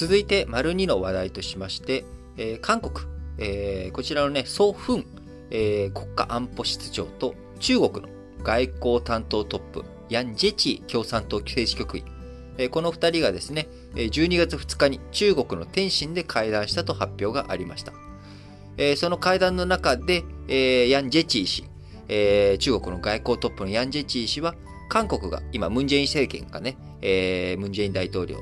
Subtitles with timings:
[0.00, 2.06] 続いて、丸2の話題としまして、
[2.38, 3.06] えー、韓国、
[3.36, 5.04] えー、こちらのね、ソ・フン、
[5.50, 8.08] えー、国家安保室長と中国の
[8.42, 12.04] 外交担当トップ、ヤン・ジェチ共産党政治局員、
[12.56, 17.92] えー、この2人がですね、12月2日に中国の天津で会談したと発表がありました。
[18.78, 21.64] えー、その会談の中で、えー、ヤン・ジェチー氏、
[22.08, 24.54] えー、中国の外交トップのヤン・ジェチー氏は、
[24.90, 28.38] 韓国が今、ムン・ジェイン政権がね、えー、ムン・ジェイン大統領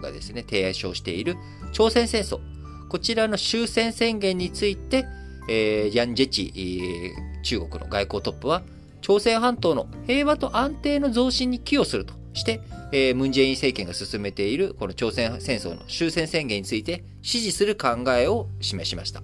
[0.00, 1.36] がですね、提案している
[1.72, 2.40] 朝鮮戦争、
[2.88, 5.06] こちらの終戦宣言について、
[5.48, 8.62] えー、ヤン・ジェチ、えー、中国の外交トップは、
[9.02, 19.22] 朝鮮半島の平和と安定の増進に寄与するとして、えー、ムン・ジェイン政権が進めているこの朝鮮戦争の終戦宣言について支持する考えを示しました。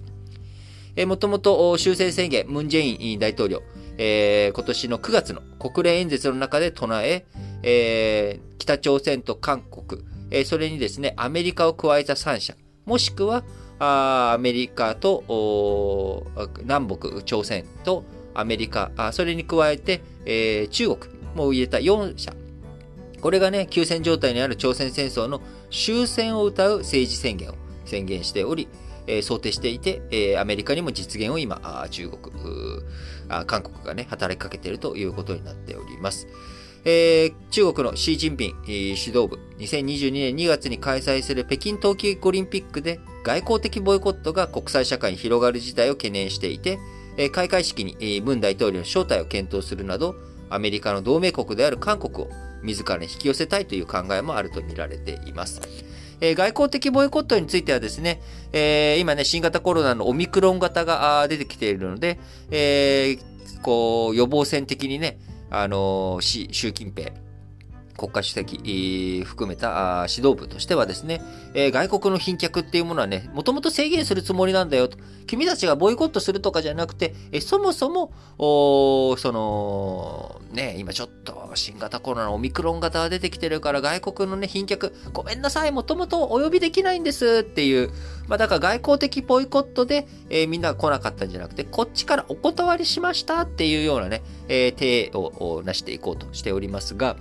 [0.95, 3.61] えー、もともと終戦宣言、ムン・ジェイン大統領、
[4.03, 7.27] えー、今年の9月の国連演説の中で唱え、
[7.61, 10.01] えー、北朝鮮と韓国、
[10.31, 12.55] えー、それにですね、アメリカを加えた3社、
[12.87, 13.43] もしくは、
[13.77, 16.25] あアメリカと
[16.63, 22.33] 南北朝鮮とアメリカ、あそれに加えて、え、中国も入れた4社。
[23.21, 27.53] これがね、休戦状態にある朝鮮戦争の終戦を謳う政治宣言を
[27.85, 28.67] 宣言しており、
[29.21, 32.33] 想定していて、アメリカにも実現を今、中国、
[33.45, 36.27] 韓国がね、働きかけているということになっております。
[36.83, 46.79] えー、中国のシー・ジンピン、指導部、2022年2月に開催する北京冬季オリンピックで外交的ボイコットが国際社会に広がる事態を懸念していて、
[47.17, 50.15] えー、開会式に、文大統領の招待を検討するなど、
[50.49, 52.29] アメリカの同盟国である韓国を
[52.63, 55.61] 自らに引き寄せたいという考えもあると見られています。
[56.21, 58.21] えー、外交的ボイコットについてはですね、
[58.53, 62.19] えー、今ね、新型コロナのオミクロン型が出てきているので、
[62.51, 67.11] えー、こう、予防線的にね、あのー、習近平、
[68.01, 71.21] 国家主席含めた指導部としてはですね、
[71.53, 74.97] 外国の賓客っていうものはね、もともと制限するつもりなんだよと。
[75.27, 87.91] 君たちがボイコットするとかじゃなくて、そもそも、その、ね、今ちょっと新型コロナのオミクロン型が出てきてるから外国のね、賓客、ごめんなさい、もともとお呼びできないんですっていう、
[88.27, 97.15] まあだから外交的ボイコットで、えー、みんな来なかったんじゃなくて、こっちからお断りしましたっていうようなね、えー、手を成していこうとしておりますが、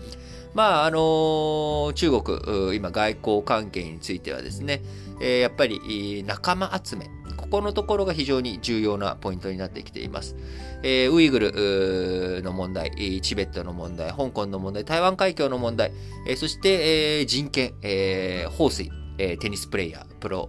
[0.55, 4.83] まあ、あの、中国、今外交関係についてはですね、
[5.21, 10.37] え、やっぱり仲間集め、ここのところが非常に重要なポイントになってきています。
[10.83, 12.91] えー、ウイグルの問題、
[13.23, 15.93] チベットの問題、香港の問題、台湾海峡の問題、
[16.27, 20.49] え、そして、えー、人権、えー、放水、えー、テニスプレイヤー、プロ、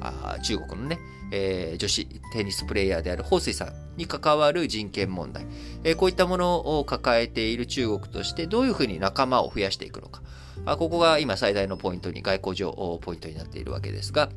[0.00, 1.00] あ中国のね、
[1.32, 5.44] えー、女子テニスプレイヤーである彭帥さんに関わる人権問題、
[5.82, 10.22] えー、こういったものを抱えている中国としてどういうふうに仲間を増やしていくのか。
[10.66, 14.28] あここが今最大のポイントに、外交上ポイントになっているわけですが、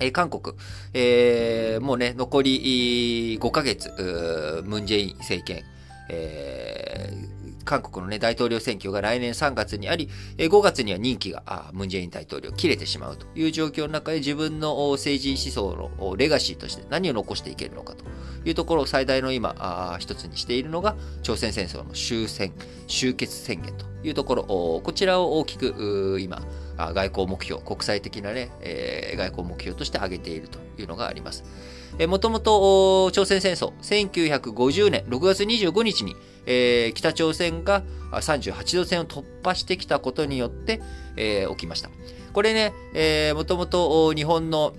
[0.00, 0.56] えー、韓国、
[0.92, 3.90] えー、もうね、残り5ヶ月、
[4.64, 5.62] ムン・ジェイン政権、
[6.08, 18.04] えー、韓国のね、大統領選挙が来年3月にあり、5月には任期がムン・ジェイン大統領切れてしまうという状況の中で自分の政治思想のレガシーとして何を残していけるのかと
[18.44, 22.52] いうところを最大の今、一つにしているのが朝鮮戦争の終戦、
[22.88, 26.42] 終結宣言というところ、こちらを大きく今、
[26.76, 31.44] 外交目標、国際的なね、え、外交目標として挙げているというのがあります。
[32.08, 36.16] もともと朝鮮戦争、1950年6月25日に、
[36.46, 37.82] えー、北朝鮮が
[38.12, 40.80] 38度線を突破してきたことによって、
[41.16, 41.90] えー、起きました。
[42.32, 44.72] これね、えー、もともと日本の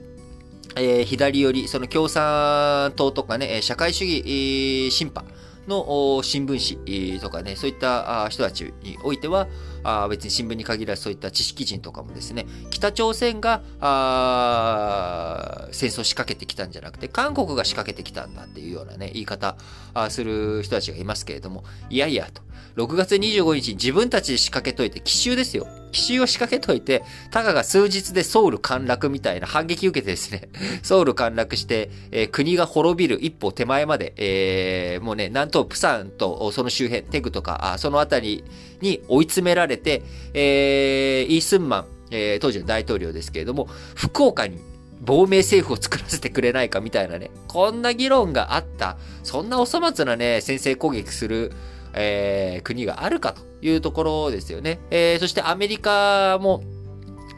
[0.76, 5.26] えー、左寄り、その共産党とかね、社会主義審判
[5.68, 9.48] の新聞紙とかね、そういった人たちにおいては、
[9.84, 19.56] あ別に新聞に限らずそういった知識人とかもですね、北朝鮮があ戦争仕掛けてきたんじゃなくて、韓国が仕掛けてきたんだっていうようなね、言い方
[19.94, 22.42] あする人たちがいますけれども、いやいやと。
[22.76, 25.68] 6月25日に自分たちで仕掛けといて、奇襲ですよ。
[25.92, 30.50] 奇襲を仕掛けといて、たかが数日でソウル陥落みたいな反撃受けてですね、
[30.82, 38.44] ソウル陥落して、えー、国が滅びる一歩手前まで、えー、もうね、南東プサンとその周辺、テグとか、あそのあたり
[38.82, 40.04] に追い詰められて、
[40.34, 44.60] えー、イースンマン、えー、当時の大統領ですけれども、福岡に
[45.02, 51.52] 亡命政府を作らせてくれないかみたいなね、こんな議論があった、そんなお粗末なね、先制攻撃する、
[51.94, 54.80] えー、国があるかというところですよね。
[54.92, 56.64] えー、そしてアメリカも、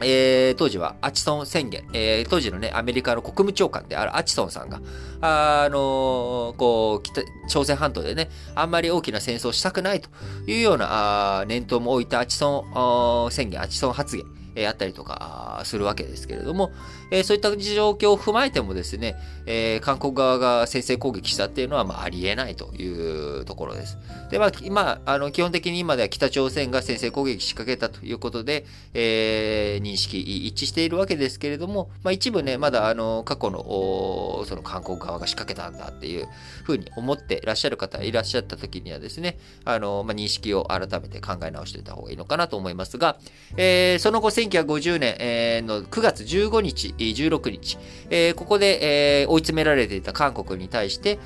[0.02, 4.80] えー、当時はアチソン宣言、えー、当時のね、アメリカの国務長官であるアチソンさんが、
[5.20, 10.08] あ、のー、こう、北、朝鮮半島でね、あんまり大きな戦争をしたくないと
[10.46, 14.26] いうような、あ念頭も置いたアチソン宣言、アチソン発言、
[14.56, 16.72] えあったりとかするわけですけれども、
[17.10, 19.16] えそういった状況を踏まえてもですね、
[19.46, 23.98] え韓国側が先制攻撃したっていうのは、まあ、ありえないというところです。
[24.30, 28.64] で、まあ、今、あの、基本的に今では北朝鮮が先制攻撃仕掛けたということで、
[28.94, 36.28] えー、認識、一致しているわけですけれども、まあ、一部ね、まだ、あの、過去の、その韓国側が仕掛けたんだっていう
[36.64, 43.18] ふうに思っていらっしゃる方いらっしゃった時にはですね、あの、まあ、認識を改めて考え直しておいた方がいいのかなと思いますが、
[43.56, 51.18] えー、その後、1950年、の9月15日、16日、ここで、追い詰められていた韓国に対して、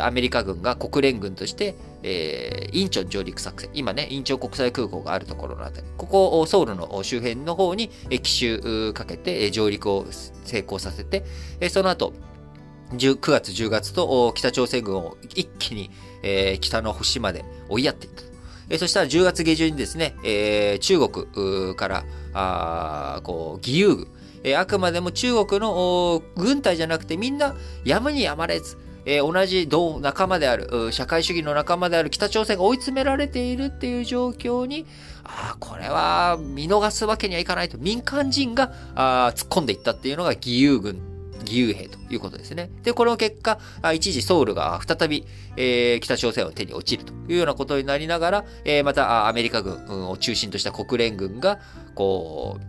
[0.00, 1.74] アメリカ軍が国連軍として、
[2.72, 3.70] インチョン上陸作戦。
[3.74, 5.86] 今ね、インチョン国際空港があるところのあたり。
[5.96, 7.88] ここ、ソウルの周辺の方に
[8.22, 10.06] 奇襲かけて上陸を
[10.44, 11.24] 成功させて、
[11.70, 12.12] その後、
[12.92, 15.90] 9月10月と北朝鮮軍を一気に、
[16.60, 18.33] 北の星まで追いやっていった。
[18.68, 24.08] えー、そしたら10月下旬にですね、えー、中国から、あこう、義勇軍、
[24.42, 28.76] えー、あくまでも中国の軍隊じゃなくてみんなやむにやまれず、
[29.06, 34.86] えー、同じ同仲間である、社会主義の仲間である北朝鮮が追い詰められているっていう状況に、
[35.24, 41.13] ああ、これは見逃すわけにはいかないと民間人があ突っ込んでいったっていうのが義勇軍。
[41.44, 42.70] 義勇兵ということですね。
[42.82, 43.58] で、この結果、
[43.94, 45.24] 一時ソウルが再び、
[45.56, 51.58] えー、北朝鮮を手に落ちるというようなことになりながら、えー、またアメリカ軍を中心とした国連軍が、
[51.94, 52.64] こう、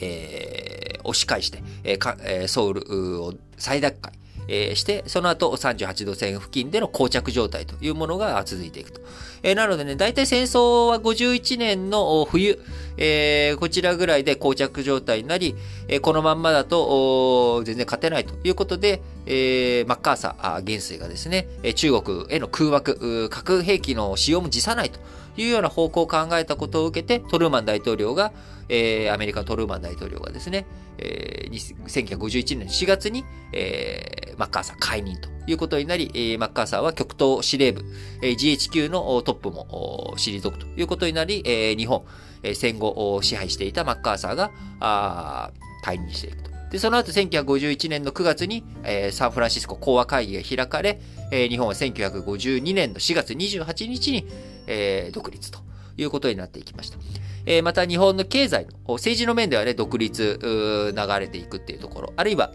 [0.00, 4.12] えー、押し返して、えー、ソウルを再奪回、
[4.48, 9.00] えして、その後38度線付近での膠着状態というものが続いていくと。
[9.42, 12.60] えなのでね、大体戦争は51年の冬、
[12.96, 15.54] え、こちらぐらいで膠着状態になり、
[15.88, 25.00] え、このまんまだと全然勝てないということで、え、マッカーサー元帥がですね、中国への空爆、核兵器の使用も辞さないと
[25.36, 28.32] いうような方向を考えたことを受けて、トルーマン大統領が、
[28.68, 30.66] えー、アメリカのトルーマン大統領がですね、
[31.02, 31.52] えー、
[31.86, 37.84] 1951年4月に、えー、マッカーサー解任ということになり、えー、マッカーサーは極東司令部、
[38.22, 42.04] えー、GHQ のトップも退くということになり、えー、日本、
[42.42, 44.50] えー、戦後支配していたマッカーサーが
[44.80, 45.50] あ
[45.84, 46.52] 退任していくと。
[46.70, 51.00] で、その後1951年の9月に、えー、サンフランシスコ講和会議が開かれ、
[51.30, 54.26] えー、日本は1952年の4月28日に、
[54.66, 55.58] えー、独立と
[55.96, 56.98] いうことになっていきました。
[57.44, 62.52] えー、また日本の経済の、政治の面ではね、独立、流れていくっていうところ、あるいは、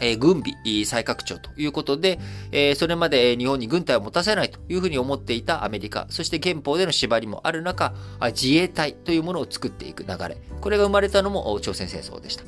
[0.00, 2.18] えー、軍備再拡張ということで、
[2.52, 7.94] えー、それまで日本に軍隊を持たせないというふうに思っていたアメリカ、そして憲法での縛りもある中、
[8.32, 12.44] 自衛隊というものを作っていく流れ、これが生まれたのも朝鮮戦争でした。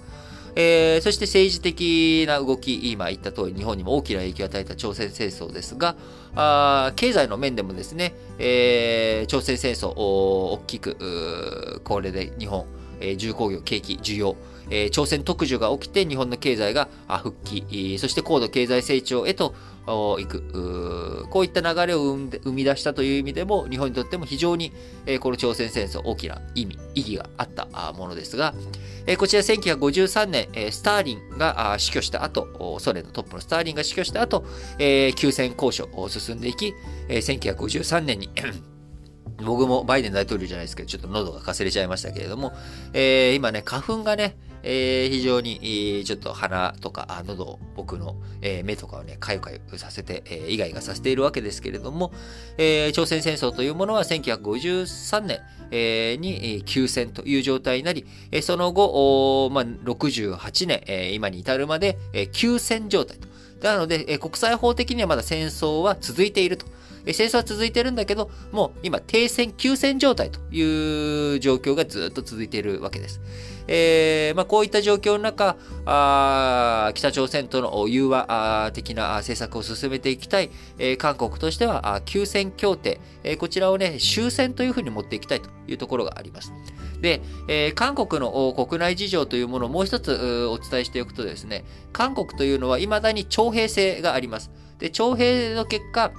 [0.56, 5.96] えー、そして政治的な動き、今言った通り日本にも大きな影響を与えた朝鮮戦争ですが、
[6.34, 12.66] あ経済の面でもですね、えー、朝鮮戦争、大きく、これで日本、
[13.00, 14.36] え、重工業、景気、需要、
[14.70, 16.88] えー、朝鮮特需が起きて日本の経済が
[17.22, 19.54] 復帰、そして高度経済成長へと
[19.86, 21.26] 行く。
[21.30, 24.72] こういった流れを生み出したという意味でも、日本にとっても非常に、
[25.06, 28.54] えー、この朝鮮戦争大きな意味、意義があったものですが、
[29.06, 34.44] えー、こちら1953年、えー、スターリンが死去した後、ソ連のトップのスターリンが死去した後、
[34.78, 36.74] え、休戦交渉を進んでいき、
[37.08, 38.30] えー、1953年に
[39.44, 42.52] 僕もバイデン大統領じゃないですけど、ちょっと喉がかすれちゃいましたけれども、
[42.92, 52.12] え、今ね、花粉がね、えー、非常に、えー、ちょっと鼻とか、喉、僕の、えー、目とかをね、かゆかゆさせて、えー、イガイガさせているわけですけれども、
[52.58, 55.40] えー、朝鮮戦争というものは1953年、
[55.70, 63.28] えー、に休戦という状態になり、えー、その後、まあ、68年、えー、今に至るまで、えー、休戦状態と。
[63.62, 66.66] なので、えー、国際法的にはまだ戦争は続いていると。
[67.06, 73.20] 戦争は続いてるんだけど、もう今停戦、休戦状態という状況がずっと続いているわけです。
[73.72, 86.52] えー、まあ、こういった状況の中、あ北朝鮮との融和的な政策を進めていきたい、えー、韓国としては、休戦協定、えー、こちらをね、終戦というふうに持っていきたいというところがあります。
[87.00, 94.50] で、えー、韓国の国内事情というものをもう一つお伝えしておくとですね、韓国というのは未だに徴兵制があります。
[94.78, 96.12] で、徴兵の結果、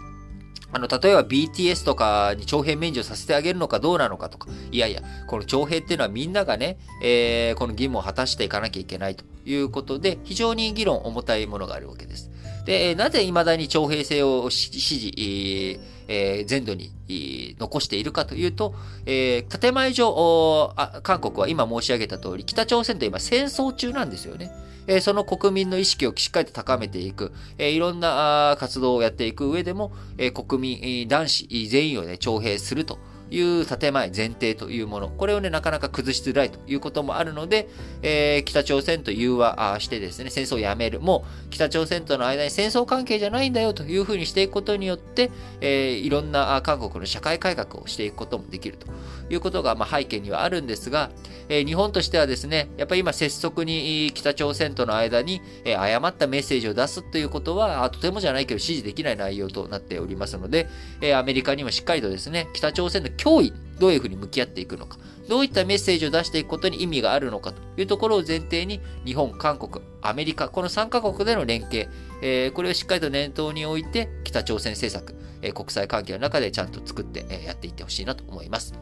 [0.73, 12.31] あの、例えば BTS とかに徴兵免除させてあげるのかどうなのかとか、いやいや、この徴兵っていうのはみんながね、えー、この義務を果たしていかなきゃいけないということで、非常に議論重たいものがあるわけです。
[12.65, 16.00] で、なぜ未だに徴兵制を支持、えー、
[16.46, 18.74] 全土に残しているかというと、
[19.06, 24.51] え、建前上韓国は今申し上げた通り、北朝鮮と今戦争中なんですよね。
[24.88, 32.98] えその国民の意識をしっかりと高めていく、えいろんな活動をやっていく上でも、え国民、男子全員をね、徴兵すると
[33.31, 37.69] いう建前、前提というもの、これをね、なかなか崩しづらいということもあるので、
[38.01, 41.00] えー、北朝鮮と融和してですね、戦争をやめる。
[41.00, 48.88] もう、北朝鮮との間に戦争関係じゃないんだよというふうにしていくことによって、えー、いろんな韓国の社会改革をしていくこともできると
[49.29, 51.09] いうことが、まあ、背景にはあるんですが、
[51.47, 60.67] えー、日本としてはですね、やっぱり今、拙速に北朝鮮との間に、えー、誤ったメッセージを出すということは、とてもじゃないけど支持できない内容となっておりますので、
[61.01, 64.97] えー、アメリカにもしっかりとですね、北朝鮮の脅威、どういうふうに向き合っていくのか、
[65.29, 71.87] どういったメッセージを出していくことに意味があるのかというところを前提に、日本、韓国、アメリカ、この3カ国での連携、
[72.23, 78.73] えー、これをしっかりと念頭に置いて、北朝鮮政策、えー、国際関係の中でちゃんと作って、えー、やっていってほしいなと思います。